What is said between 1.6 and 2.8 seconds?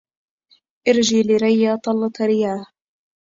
طلة رياه